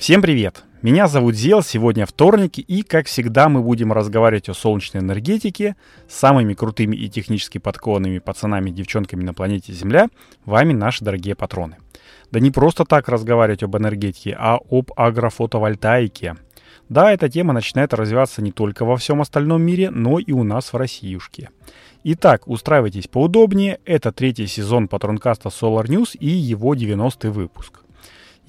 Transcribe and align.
Всем 0.00 0.22
привет! 0.22 0.64
Меня 0.80 1.08
зовут 1.08 1.34
Зел, 1.34 1.62
сегодня 1.62 2.06
вторник, 2.06 2.56
и, 2.56 2.82
как 2.82 3.06
всегда, 3.06 3.50
мы 3.50 3.60
будем 3.60 3.92
разговаривать 3.92 4.48
о 4.48 4.54
солнечной 4.54 5.02
энергетике 5.02 5.76
с 6.08 6.14
самыми 6.14 6.54
крутыми 6.54 6.96
и 6.96 7.10
технически 7.10 7.58
подкованными 7.58 8.18
пацанами 8.18 8.70
и 8.70 8.72
девчонками 8.72 9.22
на 9.22 9.34
планете 9.34 9.74
Земля, 9.74 10.08
вами 10.46 10.72
наши 10.72 11.04
дорогие 11.04 11.34
патроны. 11.34 11.76
Да 12.30 12.40
не 12.40 12.50
просто 12.50 12.86
так 12.86 13.10
разговаривать 13.10 13.62
об 13.62 13.76
энергетике, 13.76 14.34
а 14.40 14.58
об 14.70 14.90
агрофотовольтаике. 14.96 16.36
Да, 16.88 17.12
эта 17.12 17.28
тема 17.28 17.52
начинает 17.52 17.92
развиваться 17.92 18.40
не 18.40 18.52
только 18.52 18.86
во 18.86 18.96
всем 18.96 19.20
остальном 19.20 19.60
мире, 19.60 19.90
но 19.90 20.18
и 20.18 20.32
у 20.32 20.44
нас 20.44 20.72
в 20.72 20.76
Россиюшке. 20.78 21.50
Итак, 22.04 22.48
устраивайтесь 22.48 23.06
поудобнее, 23.06 23.80
это 23.84 24.12
третий 24.12 24.46
сезон 24.46 24.88
Патронкаста 24.88 25.50
Solar 25.50 25.84
News 25.84 26.16
и 26.16 26.26
его 26.26 26.74
90-й 26.74 27.28
выпуск. 27.28 27.82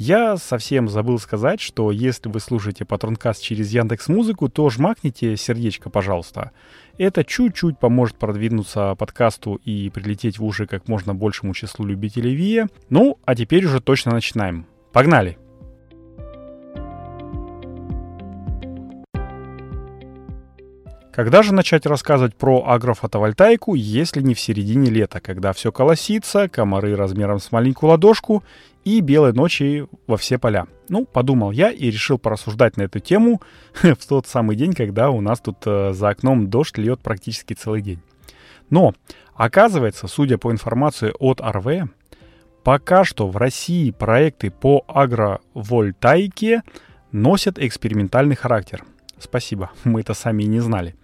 Я 0.03 0.35
совсем 0.37 0.89
забыл 0.89 1.19
сказать, 1.19 1.61
что 1.61 1.91
если 1.91 2.27
вы 2.27 2.39
слушаете 2.39 2.85
Патронкаст 2.85 3.39
через 3.39 3.69
Яндекс 3.69 4.07
Музыку, 4.07 4.49
то 4.49 4.67
жмакните 4.67 5.37
сердечко, 5.37 5.91
пожалуйста. 5.91 6.49
Это 6.97 7.23
чуть-чуть 7.23 7.77
поможет 7.77 8.17
продвинуться 8.17 8.95
подкасту 8.95 9.61
и 9.63 9.91
прилететь 9.91 10.39
в 10.39 10.43
уши 10.43 10.65
как 10.65 10.87
можно 10.87 11.13
большему 11.13 11.53
числу 11.53 11.85
любителей 11.85 12.33
ВИА. 12.33 12.67
Ну, 12.89 13.19
а 13.25 13.35
теперь 13.35 13.63
уже 13.63 13.79
точно 13.79 14.13
начинаем. 14.13 14.65
Погнали! 14.91 15.37
Когда 21.11 21.43
же 21.43 21.53
начать 21.53 21.85
рассказывать 21.85 22.35
про 22.35 22.65
агрофотовольтайку, 22.65 23.75
если 23.75 24.21
не 24.21 24.33
в 24.33 24.39
середине 24.39 24.89
лета, 24.89 25.19
когда 25.19 25.51
все 25.51 25.69
колосится, 25.69 26.47
комары 26.47 26.95
размером 26.95 27.39
с 27.39 27.51
маленькую 27.51 27.89
ладошку 27.89 28.45
и 28.85 29.01
белой 29.01 29.33
ночи 29.33 29.87
во 30.07 30.15
все 30.15 30.37
поля? 30.37 30.67
Ну, 30.87 31.05
подумал 31.05 31.51
я 31.51 31.69
и 31.69 31.91
решил 31.91 32.17
порассуждать 32.17 32.77
на 32.77 32.83
эту 32.83 32.99
тему 32.99 33.41
в 33.73 34.07
тот 34.07 34.25
самый 34.25 34.55
день, 34.55 34.73
когда 34.73 35.09
у 35.09 35.19
нас 35.19 35.41
тут 35.41 35.57
э, 35.65 35.91
за 35.91 36.09
окном 36.09 36.49
дождь 36.49 36.77
льет 36.77 37.01
практически 37.01 37.55
целый 37.55 37.81
день. 37.81 37.99
Но, 38.69 38.93
оказывается, 39.35 40.07
судя 40.07 40.37
по 40.37 40.49
информации 40.49 41.13
от 41.19 41.41
РВ, 41.41 41.89
пока 42.63 43.03
что 43.03 43.27
в 43.27 43.35
России 43.35 43.91
проекты 43.91 44.49
по 44.49 44.85
агровольтайке 44.87 46.63
носят 47.11 47.59
экспериментальный 47.59 48.37
характер– 48.37 48.85
Спасибо, 49.21 49.71
мы 49.83 50.01
это 50.01 50.13
сами 50.13 50.43
и 50.43 50.47
не 50.47 50.59
знали. 50.59 50.95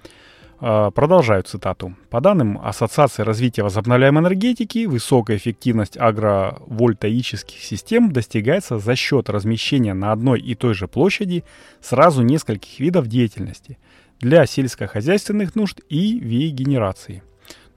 А, 0.60 0.90
продолжаю 0.90 1.44
цитату. 1.44 1.96
По 2.10 2.20
данным 2.20 2.60
Ассоциации 2.64 3.22
развития 3.22 3.62
возобновляемой 3.62 4.24
энергетики, 4.24 4.86
высокая 4.86 5.38
эффективность 5.38 5.98
агровольтаических 5.98 7.60
систем 7.60 8.12
достигается 8.12 8.80
за 8.80 8.96
счет 8.96 9.30
размещения 9.30 9.94
на 9.94 10.12
одной 10.12 10.40
и 10.40 10.56
той 10.56 10.74
же 10.74 10.88
площади 10.88 11.44
сразу 11.80 12.24
нескольких 12.24 12.80
видов 12.80 13.08
деятельности 13.08 13.78
для 14.20 14.48
сельскохозяйственных 14.48 15.56
нужд 15.56 15.80
и 15.90 16.20
вегенерации. 16.20 17.22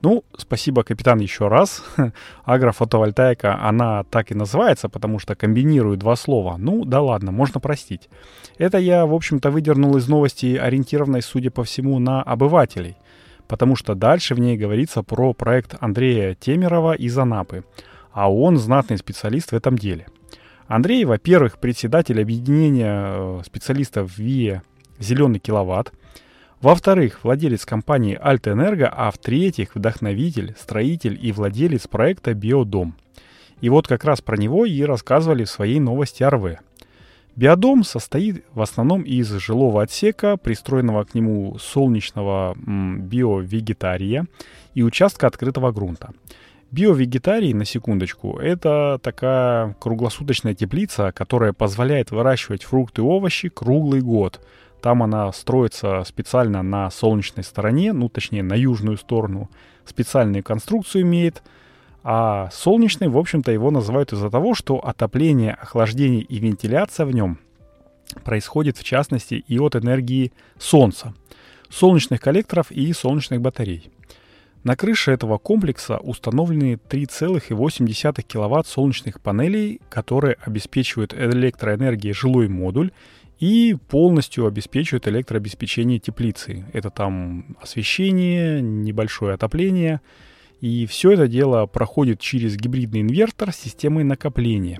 Ну, 0.01 0.23
спасибо, 0.35 0.83
капитан, 0.83 1.19
еще 1.19 1.47
раз. 1.47 1.83
Агрофотовольтаика, 2.43 3.59
она 3.61 4.03
так 4.03 4.31
и 4.31 4.35
называется, 4.35 4.89
потому 4.89 5.19
что 5.19 5.35
комбинирует 5.35 5.99
два 5.99 6.15
слова. 6.15 6.55
Ну, 6.57 6.85
да 6.85 7.01
ладно, 7.01 7.31
можно 7.31 7.59
простить. 7.59 8.09
Это 8.57 8.79
я, 8.79 9.05
в 9.05 9.13
общем-то, 9.13 9.51
выдернул 9.51 9.95
из 9.97 10.07
новости, 10.07 10.55
ориентированной, 10.55 11.21
судя 11.21 11.51
по 11.51 11.63
всему, 11.63 11.99
на 11.99 12.23
обывателей. 12.23 12.97
Потому 13.47 13.75
что 13.75 13.93
дальше 13.93 14.33
в 14.33 14.39
ней 14.39 14.57
говорится 14.57 15.03
про 15.03 15.33
проект 15.33 15.75
Андрея 15.79 16.33
Темерова 16.33 16.93
из 16.93 17.15
Анапы. 17.17 17.63
А 18.11 18.31
он 18.31 18.57
знатный 18.57 18.97
специалист 18.97 19.51
в 19.51 19.55
этом 19.55 19.77
деле. 19.77 20.07
Андрей, 20.67 21.05
во-первых, 21.05 21.59
председатель 21.59 22.19
объединения 22.19 23.13
э, 23.13 23.41
специалистов 23.45 24.17
ВИЭ 24.17 24.61
«Зеленый 24.99 25.39
киловатт», 25.39 25.91
во-вторых, 26.61 27.23
владелец 27.23 27.65
компании 27.65 28.15
Альтэнерго, 28.21 28.87
а 28.87 29.09
в-третьих, 29.09 29.73
вдохновитель, 29.73 30.55
строитель 30.59 31.17
и 31.19 31.31
владелец 31.31 31.87
проекта 31.87 32.35
Биодом. 32.35 32.95
И 33.61 33.69
вот 33.69 33.87
как 33.87 34.05
раз 34.05 34.21
про 34.21 34.37
него 34.37 34.65
и 34.67 34.83
рассказывали 34.83 35.43
в 35.43 35.49
своей 35.49 35.79
новости 35.79 36.21
РВ. 36.21 36.59
Биодом 37.35 37.83
состоит 37.83 38.45
в 38.53 38.61
основном 38.61 39.01
из 39.01 39.27
жилого 39.31 39.81
отсека, 39.81 40.37
пристроенного 40.37 41.03
к 41.05 41.15
нему 41.15 41.57
солнечного 41.59 42.55
биовегетария 42.55 44.27
и 44.75 44.83
участка 44.83 45.25
открытого 45.27 45.71
грунта. 45.71 46.11
Биовегетарий, 46.69 47.53
на 47.53 47.65
секундочку, 47.65 48.37
это 48.37 48.99
такая 49.01 49.75
круглосуточная 49.79 50.53
теплица, 50.53 51.11
которая 51.11 51.53
позволяет 51.53 52.11
выращивать 52.11 52.63
фрукты 52.63 53.01
и 53.01 53.03
овощи 53.03 53.49
круглый 53.49 54.01
год– 54.01 54.39
там 54.81 55.03
она 55.03 55.31
строится 55.31 56.03
специально 56.05 56.63
на 56.63 56.89
солнечной 56.89 57.43
стороне, 57.43 57.93
ну 57.93 58.09
точнее 58.09 58.43
на 58.43 58.55
южную 58.55 58.97
сторону. 58.97 59.49
Специальную 59.85 60.43
конструкцию 60.43 61.03
имеет. 61.03 61.43
А 62.03 62.49
солнечный, 62.51 63.07
в 63.07 63.17
общем-то, 63.17 63.51
его 63.51 63.69
называют 63.69 64.11
из-за 64.11 64.29
того, 64.29 64.55
что 64.55 64.77
отопление, 64.77 65.53
охлаждение 65.53 66.21
и 66.21 66.39
вентиляция 66.39 67.05
в 67.05 67.11
нем 67.11 67.37
происходит 68.23 68.77
в 68.77 68.83
частности 68.83 69.35
и 69.47 69.59
от 69.59 69.75
энергии 69.75 70.33
солнца, 70.57 71.13
солнечных 71.69 72.19
коллекторов 72.19 72.71
и 72.71 72.91
солнечных 72.91 73.39
батарей. 73.39 73.91
На 74.63 74.75
крыше 74.75 75.11
этого 75.11 75.39
комплекса 75.39 75.97
установлены 75.97 76.79
3,8 76.89 78.21
кВт 78.21 78.67
солнечных 78.67 79.19
панелей, 79.19 79.81
которые 79.89 80.37
обеспечивают 80.41 81.15
электроэнергией 81.15 82.13
жилой 82.13 82.47
модуль 82.47 82.91
и 83.41 83.75
полностью 83.89 84.45
обеспечивают 84.45 85.07
электрообеспечение 85.07 85.97
теплицы. 85.97 86.63
Это 86.73 86.91
там 86.91 87.57
освещение, 87.59 88.61
небольшое 88.61 89.33
отопление. 89.33 89.99
И 90.61 90.85
все 90.85 91.13
это 91.13 91.27
дело 91.27 91.65
проходит 91.65 92.19
через 92.19 92.55
гибридный 92.55 93.01
инвертор 93.01 93.51
с 93.51 93.55
системой 93.55 94.03
накопления. 94.03 94.79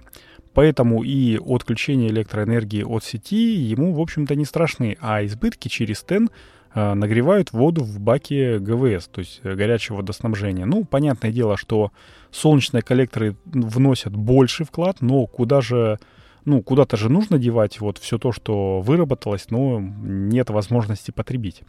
Поэтому 0.54 1.02
и 1.02 1.40
отключение 1.44 2.12
электроэнергии 2.12 2.84
от 2.84 3.04
сети 3.04 3.52
ему, 3.56 3.94
в 3.94 4.00
общем-то, 4.00 4.36
не 4.36 4.46
страшны, 4.46 4.96
а 5.02 5.26
избытки 5.26 5.68
через 5.68 6.04
ТЭН 6.04 6.30
э, 6.76 6.94
нагревают 6.94 7.54
воду 7.54 7.84
в 7.84 8.00
баке 8.00 8.60
ГВС, 8.60 9.08
то 9.08 9.22
есть 9.22 9.42
горячего 9.42 9.98
водоснабжения. 9.98 10.68
Ну, 10.68 10.86
понятное 10.86 11.32
дело, 11.32 11.58
что 11.58 11.92
солнечные 12.30 12.84
коллекторы 12.84 13.36
вносят 13.46 14.16
больше 14.16 14.66
вклад, 14.66 14.98
но 15.02 15.26
куда 15.26 15.62
же 15.62 15.98
ну, 16.46 16.62
куда-то 16.62 16.98
же 16.98 17.10
нужно 17.10 17.38
девать 17.38 17.80
вот 17.80 17.98
все 17.98 18.18
то, 18.18 18.32
что 18.32 18.82
выработалось, 18.82 19.50
но 19.50 19.80
нет 19.80 20.50
возможности 20.50 21.12
потребить. 21.12 21.64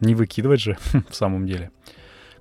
Не 0.00 0.14
выкидывать 0.14 0.60
же 0.60 0.78
в 1.08 1.14
самом 1.14 1.46
деле. 1.46 1.70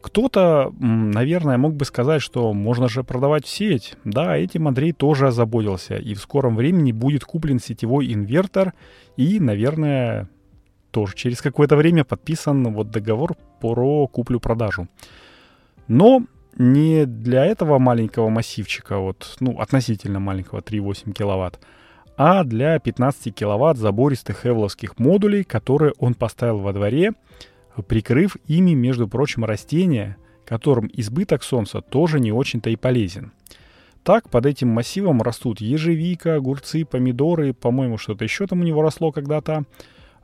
Кто-то, 0.02 0.74
наверное, 0.79 1.58
мог 1.58 1.75
бы 1.75 1.84
сказать, 1.84 2.22
что 2.22 2.53
можно 2.53 2.88
же 2.88 3.03
продавать 3.03 3.46
в 3.46 3.50
сеть. 3.50 3.96
Да, 4.06 4.38
этим 4.38 4.68
Андрей 4.68 4.94
тоже 4.94 5.28
озаботился. 5.28 5.97
И 5.97 6.13
в 6.13 6.19
скором 6.19 6.56
времени 6.56 6.94
будет 6.94 7.25
куплен 7.25 7.59
сетевой 7.59 8.13
инвертор 8.13 8.74
и, 9.18 9.41
наверное, 9.41 10.29
тоже 10.91 11.16
через 11.16 11.41
какое-то 11.41 11.75
время 11.75 12.06
подписан 12.06 12.74
вот 12.74 12.91
договор 12.91 13.35
про 13.59 14.08
куплю-продажу. 14.08 14.88
Но 15.90 16.24
не 16.57 17.05
для 17.05 17.45
этого 17.45 17.79
маленького 17.79 18.29
массивчика, 18.29 18.97
вот, 18.97 19.37
ну, 19.39 19.59
относительно 19.59 20.19
маленького 20.19 20.59
3,8 20.59 21.13
киловатт, 21.13 21.59
а 22.17 22.43
для 22.43 22.77
15 22.79 23.33
киловатт 23.33 23.77
забористых 23.77 24.41
хевловских 24.41 24.99
модулей, 24.99 25.43
которые 25.43 25.93
он 25.99 26.15
поставил 26.15 26.59
во 26.59 26.73
дворе, 26.73 27.13
прикрыв 27.87 28.35
ими, 28.45 28.73
между 28.73 29.07
прочим, 29.07 29.45
растения, 29.45 30.17
которым 30.45 30.89
избыток 30.91 31.43
солнца 31.43 31.81
тоже 31.81 32.19
не 32.19 32.31
очень-то 32.31 32.69
и 32.69 32.75
полезен. 32.75 33.31
Так, 34.03 34.29
под 34.29 34.45
этим 34.45 34.69
массивом 34.69 35.22
растут 35.22 35.61
ежевика, 35.61 36.35
огурцы, 36.35 36.84
помидоры, 36.84 37.53
по-моему, 37.53 37.97
что-то 37.97 38.23
еще 38.23 38.47
там 38.47 38.61
у 38.61 38.63
него 38.63 38.81
росло 38.81 39.11
когда-то. 39.11 39.63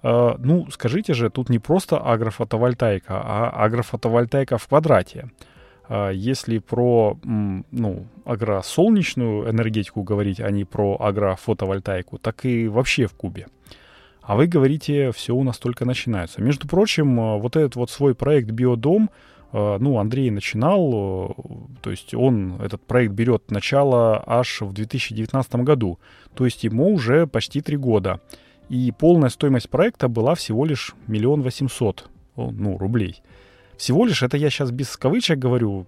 Э, 0.02 0.36
ну, 0.40 0.68
скажите 0.72 1.14
же, 1.14 1.30
тут 1.30 1.50
не 1.50 1.60
просто 1.60 1.98
агрофотовольтайка, 1.98 3.22
а 3.24 3.50
агрофотовольтайка 3.52 4.58
в 4.58 4.68
квадрате– 4.68 5.30
если 5.90 6.58
про 6.58 7.18
ну, 7.24 8.06
агросолнечную 8.26 9.50
энергетику 9.50 10.04
говорить, 10.04 10.40
а 10.40 10.50
не 10.50 10.66
про 10.66 10.98
агрофотовольтайку, 11.00 12.18
так 12.18 12.46
и 12.46 12.68
вообще 12.68 13.08
в 13.08 13.14
Кубе. 13.14 13.48
А 14.26 14.36
вы 14.36 14.48
говорите, 14.48 15.12
все 15.12 15.36
у 15.36 15.44
нас 15.44 15.60
только 15.60 15.86
начинается. 15.86 16.42
Между 16.42 16.68
прочим, 16.68 17.20
а, 17.20 17.38
вот 17.38 17.56
этот 17.56 17.76
вот 17.76 17.92
свой 17.92 18.16
проект 18.16 18.50
«Биодом», 18.50 19.12
а, 19.52 19.78
ну, 19.78 20.00
Андрей 20.00 20.32
начинал, 20.32 21.36
то 21.82 21.92
есть 21.92 22.16
он, 22.16 22.60
этот 22.60 22.82
проект 22.82 23.14
берет 23.14 23.52
начало 23.52 24.24
аж 24.26 24.62
в 24.62 24.74
2019 24.74 25.56
году, 25.58 26.00
то 26.34 26.46
есть 26.46 26.64
ему 26.64 26.94
уже 26.96 27.28
почти 27.28 27.62
три 27.62 27.78
года. 27.78 28.20
И 28.68 28.92
полная 28.98 29.30
стоимость 29.30 29.70
проекта 29.70 30.08
была 30.08 30.34
всего 30.34 30.66
лишь 30.66 30.96
миллион 31.06 31.44
восемьсот 31.44 32.10
ну, 32.36 32.80
рублей. 32.80 33.22
Всего 33.78 34.06
лишь, 34.06 34.24
это 34.24 34.38
я 34.38 34.50
сейчас 34.50 34.72
без 34.72 34.96
кавычек 34.98 35.38
говорю, 35.38 35.86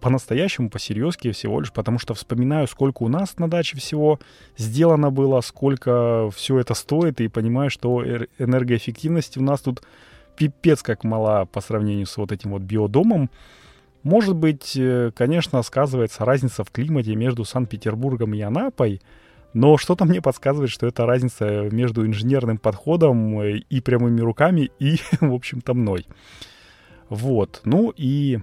по-настоящему, 0.00 0.68
по-серьезки 0.68 1.30
всего 1.30 1.60
лишь, 1.60 1.72
потому 1.72 1.98
что 1.98 2.12
вспоминаю, 2.14 2.66
сколько 2.66 3.04
у 3.04 3.08
нас 3.08 3.38
на 3.38 3.48
даче 3.48 3.78
всего 3.78 4.18
сделано 4.56 5.10
было, 5.10 5.40
сколько 5.40 6.28
все 6.34 6.58
это 6.58 6.74
стоит, 6.74 7.20
и 7.20 7.28
понимаю, 7.28 7.70
что 7.70 8.02
энергоэффективность 8.38 9.36
у 9.36 9.42
нас 9.42 9.60
тут 9.60 9.82
пипец 10.36 10.82
как 10.82 11.04
мала 11.04 11.44
по 11.44 11.60
сравнению 11.60 12.06
с 12.06 12.16
вот 12.16 12.32
этим 12.32 12.50
вот 12.50 12.62
биодомом. 12.62 13.30
Может 14.02 14.34
быть, 14.34 14.76
э, 14.76 15.12
конечно, 15.14 15.62
сказывается 15.62 16.24
разница 16.24 16.64
в 16.64 16.70
климате 16.72 17.14
между 17.14 17.44
Санкт-Петербургом 17.44 18.34
и 18.34 18.40
Анапой, 18.40 19.00
но 19.54 19.76
что-то 19.76 20.04
мне 20.04 20.20
подсказывает, 20.20 20.70
что 20.70 20.88
это 20.88 21.06
разница 21.06 21.68
между 21.70 22.04
инженерным 22.04 22.58
подходом 22.58 23.40
э, 23.40 23.58
и 23.58 23.80
прямыми 23.80 24.20
руками, 24.20 24.72
и, 24.80 24.96
в 25.20 25.32
общем-то, 25.32 25.74
мной. 25.74 26.06
Вот. 27.12 27.60
Ну 27.64 27.92
и 27.94 28.38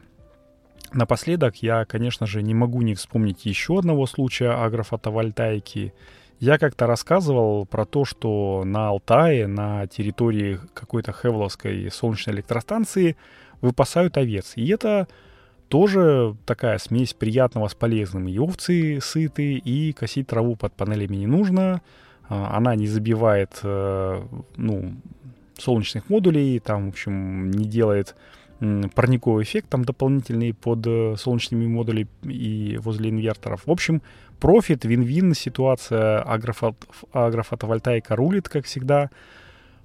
напоследок 0.94 1.56
я, 1.64 1.86
конечно 1.86 2.28
же, 2.28 2.44
не 2.44 2.54
могу 2.54 2.84
не 2.84 2.94
вспомнить 2.94 3.48
еще 3.48 3.80
одного 3.80 4.06
случая 4.06 4.64
агрофотовольтаики. 4.64 5.92
Я 6.40 6.60
как-то 6.60 6.86
рассказывал 6.86 7.66
про 7.66 7.86
то, 7.86 8.06
что 8.06 8.62
на 8.64 8.90
Алтае, 8.90 9.48
на 9.48 9.88
территории 9.88 10.60
какой-то 10.76 11.14
Хевловской 11.14 11.90
солнечной 11.90 12.36
электростанции 12.36 13.18
выпасают 13.62 14.18
овец. 14.18 14.54
И 14.56 14.68
это 14.68 15.08
тоже 15.68 16.36
такая 16.46 16.78
смесь 16.78 17.16
приятного 17.16 17.70
с 17.70 17.74
полезным. 17.74 18.28
И 18.28 18.38
овцы 18.38 19.00
сыты, 19.02 19.56
и 19.56 19.94
косить 19.94 20.28
траву 20.28 20.56
под 20.56 20.74
панелями 20.74 21.16
не 21.16 21.28
нужно. 21.28 21.82
А, 22.28 22.56
она 22.56 22.76
не 22.76 22.86
забивает 22.86 23.62
э, 23.64 24.24
ну, 24.58 24.94
солнечных 25.58 26.08
модулей, 26.08 26.60
там, 26.60 26.86
в 26.86 26.90
общем, 26.90 27.50
не 27.50 27.66
делает 27.66 28.16
парниковый 28.60 29.44
эффект 29.44 29.70
там 29.70 29.86
дополнительный 29.86 30.54
под 30.54 30.86
э, 30.86 31.16
солнечными 31.18 31.66
модулями 31.68 32.10
и 32.24 32.78
возле 32.78 33.10
инверторов. 33.10 33.64
В 33.66 33.72
общем, 33.72 34.02
профит, 34.40 34.86
вин-вин 34.86 35.34
ситуация, 35.34 36.22
агрофот, 36.22 36.76
агрофотовольтаика 37.14 38.16
рулит, 38.16 38.50
как 38.50 38.66
всегда. 38.66 39.10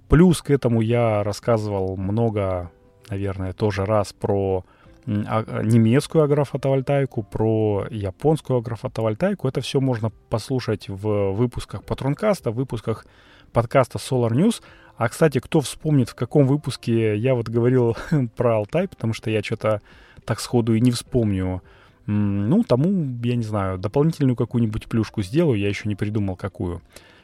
Плюс 0.08 0.42
к 0.42 0.50
этому 0.50 0.80
я 0.80 1.22
рассказывал 1.22 1.96
много, 1.96 2.70
наверное, 3.08 3.52
тоже 3.52 3.84
раз 3.84 4.12
про 4.12 4.64
а, 5.06 5.62
немецкую 5.62 6.24
агрофотовольтайку, 6.24 7.22
про 7.22 7.86
японскую 7.90 8.58
агрофотовольтайку. 8.58 9.48
Это 9.48 9.60
все 9.60 9.80
можно 9.80 10.10
послушать 10.30 10.88
в 10.88 11.32
выпусках 11.32 11.84
Патронкаста, 11.84 12.50
в 12.50 12.56
выпусках 12.56 13.06
подкаста 13.52 13.98
Solar 13.98 14.32
News. 14.32 14.62
А, 14.96 15.08
кстати, 15.08 15.38
кто 15.40 15.60
вспомнит, 15.60 16.08
в 16.08 16.14
каком 16.14 16.46
выпуске 16.46 17.16
я 17.16 17.34
вот 17.34 17.48
говорил 17.48 17.96
про 18.36 18.56
Алтай, 18.56 18.88
потому 18.88 19.12
что 19.12 19.30
я 19.30 19.42
что-то 19.42 19.80
так 20.24 20.40
сходу 20.40 20.74
и 20.74 20.80
не 20.80 20.90
вспомню. 20.90 21.62
Ну, 22.06 22.62
тому, 22.64 23.18
я 23.22 23.36
не 23.36 23.42
знаю, 23.42 23.78
дополнительную 23.78 24.36
какую-нибудь 24.36 24.86
плюшку 24.86 25.22
сделаю, 25.22 25.58
я 25.58 25.68
еще 25.68 25.88
не 25.88 25.96
придумал 25.96 26.36
какую. 26.36 26.82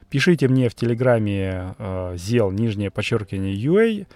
Пишите 0.09 0.49
мне 0.49 0.69
в 0.69 0.75
Телеграме 0.75 1.75
э, 1.79 2.17
зел, 2.17 2.51
нижнее 2.51 2.91
подчеркивание, 2.91 3.55
UA, 3.55 4.07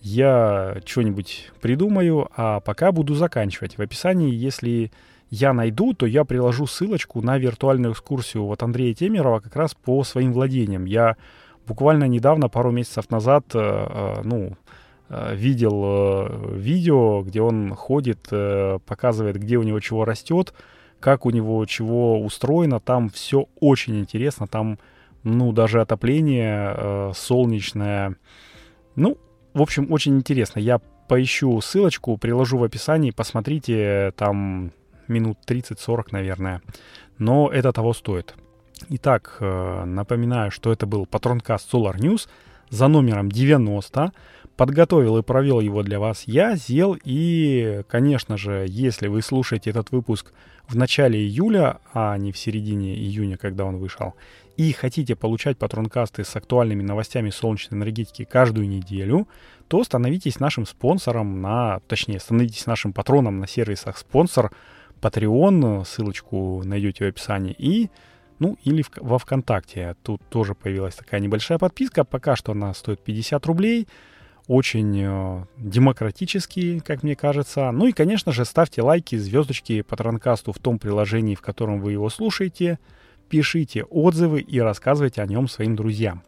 я 0.00 0.78
что-нибудь 0.84 1.52
придумаю, 1.60 2.28
а 2.36 2.60
пока 2.60 2.90
буду 2.90 3.14
заканчивать. 3.14 3.78
В 3.78 3.82
описании, 3.82 4.34
если 4.34 4.90
я 5.30 5.52
найду, 5.52 5.94
то 5.94 6.06
я 6.06 6.24
приложу 6.24 6.66
ссылочку 6.66 7.22
на 7.22 7.38
виртуальную 7.38 7.92
экскурсию 7.92 8.44
вот 8.44 8.62
Андрея 8.62 8.94
Темерова 8.94 9.40
как 9.40 9.56
раз 9.56 9.74
по 9.74 10.02
своим 10.04 10.32
владениям. 10.32 10.84
Я 10.84 11.16
буквально 11.66 12.04
недавно, 12.04 12.48
пару 12.48 12.70
месяцев 12.70 13.10
назад, 13.10 13.46
э, 13.54 13.58
э, 13.58 14.20
ну, 14.24 14.56
э, 15.08 15.34
видел 15.34 16.28
видео, 16.54 17.22
где 17.22 17.42
он 17.42 17.74
ходит, 17.74 18.28
показывает, 18.86 19.38
где 19.38 19.56
у 19.56 19.62
него 19.62 19.80
чего 19.80 20.04
растет, 20.04 20.54
как 21.00 21.26
у 21.26 21.30
него 21.30 21.64
чего 21.66 22.20
устроено. 22.20 22.80
Там 22.80 23.10
все 23.10 23.46
очень 23.60 23.98
интересно. 23.98 24.46
Там, 24.46 24.78
ну, 25.22 25.52
даже 25.52 25.80
отопление 25.80 27.12
солнечное. 27.14 28.16
Ну, 28.96 29.18
в 29.52 29.62
общем, 29.62 29.92
очень 29.92 30.16
интересно. 30.16 30.58
Я 30.58 30.80
поищу 31.08 31.60
ссылочку, 31.60 32.16
приложу 32.16 32.58
в 32.58 32.64
описании, 32.64 33.10
посмотрите, 33.10 34.12
там 34.16 34.72
минут 35.06 35.38
30-40, 35.46 36.06
наверное. 36.12 36.62
Но 37.18 37.50
это 37.50 37.72
того 37.72 37.92
стоит. 37.92 38.34
Итак, 38.90 39.36
э, 39.40 39.84
напоминаю, 39.84 40.50
что 40.50 40.72
это 40.72 40.86
был 40.86 41.06
Патронкаст 41.06 41.72
Solar 41.72 41.96
News 41.96 42.28
за 42.70 42.88
номером 42.88 43.30
90. 43.30 44.12
Подготовил 44.56 45.18
и 45.18 45.22
провел 45.22 45.60
его 45.60 45.82
для 45.82 45.98
вас 45.98 46.24
я, 46.26 46.54
Зел. 46.56 46.96
И, 47.04 47.82
конечно 47.88 48.36
же, 48.36 48.66
если 48.68 49.08
вы 49.08 49.22
слушаете 49.22 49.70
этот 49.70 49.90
выпуск 49.90 50.32
в 50.68 50.76
начале 50.76 51.18
июля, 51.18 51.78
а 51.92 52.16
не 52.16 52.32
в 52.32 52.38
середине 52.38 52.94
июня, 52.94 53.36
когда 53.36 53.64
он 53.64 53.78
вышел, 53.78 54.14
и 54.56 54.72
хотите 54.72 55.16
получать 55.16 55.58
патронкасты 55.58 56.24
с 56.24 56.36
актуальными 56.36 56.82
новостями 56.82 57.30
солнечной 57.30 57.78
энергетики 57.78 58.24
каждую 58.24 58.68
неделю, 58.68 59.26
то 59.68 59.82
становитесь 59.82 60.38
нашим 60.38 60.66
спонсором 60.66 61.40
на, 61.40 61.80
точнее, 61.88 62.20
становитесь 62.20 62.66
нашим 62.66 62.92
патроном 62.92 63.40
на 63.40 63.48
сервисах 63.48 63.98
спонсор, 63.98 64.52
Patreon, 65.00 65.84
ссылочку 65.84 66.62
найдете 66.64 67.04
в 67.04 67.08
описании, 67.08 67.54
и 67.58 67.90
ну, 68.44 68.58
или 68.62 68.82
в, 68.82 68.90
во 68.96 69.18
ВКонтакте. 69.18 69.96
Тут 70.02 70.20
тоже 70.28 70.54
появилась 70.54 70.94
такая 70.94 71.20
небольшая 71.20 71.58
подписка. 71.58 72.04
Пока 72.04 72.36
что 72.36 72.52
она 72.52 72.74
стоит 72.74 73.00
50 73.00 73.46
рублей. 73.46 73.88
Очень 74.46 75.00
э, 75.00 75.46
демократический, 75.56 76.80
как 76.80 77.02
мне 77.02 77.16
кажется. 77.16 77.70
Ну 77.72 77.86
и, 77.86 77.92
конечно 77.92 78.32
же, 78.32 78.44
ставьте 78.44 78.82
лайки, 78.82 79.16
звездочки 79.16 79.80
Патронкасту 79.80 80.52
в 80.52 80.58
том 80.58 80.78
приложении, 80.78 81.34
в 81.34 81.40
котором 81.40 81.80
вы 81.80 81.92
его 81.92 82.10
слушаете. 82.10 82.78
Пишите 83.30 83.84
отзывы 83.84 84.42
и 84.42 84.60
рассказывайте 84.60 85.22
о 85.22 85.26
нем 85.26 85.48
своим 85.48 85.74
друзьям. 85.74 86.22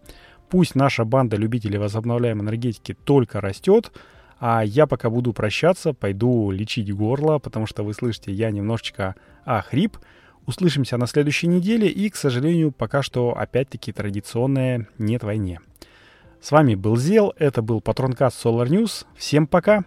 Пусть 0.49 0.75
наша 0.75 1.05
банда 1.05 1.37
любителей 1.37 1.77
возобновляемой 1.77 2.45
энергетики 2.45 2.97
только 3.05 3.43
растет, 3.43 3.93
а 4.41 4.65
я 4.65 4.87
пока 4.87 5.11
буду 5.11 5.35
прощаться, 5.35 5.93
пойду 5.93 6.51
лечить 6.51 6.91
горло, 6.95 7.39
потому 7.39 7.67
что 7.67 7.83
вы 7.83 7.93
слышите, 7.93 8.33
я 8.33 8.51
немножечко 8.51 9.15
охрип. 9.45 9.99
Услышимся 10.47 10.97
на 10.97 11.07
следующей 11.07 11.49
неделе 11.49 11.89
и, 11.89 12.09
к 12.09 12.17
сожалению, 12.17 12.71
пока 12.71 13.03
что 13.03 13.37
опять-таки 13.37 13.93
традиционное 13.93 14.89
«нет 14.97 15.25
войне». 15.25 15.61
С 16.41 16.53
вами 16.53 16.77
был 16.77 16.97
Зел, 16.97 17.35
это 17.37 17.63
был 17.63 17.81
Патронкаст 17.81 18.45
Solar 18.45 18.69
News. 18.69 19.05
Всем 19.17 19.49
пока! 19.49 19.85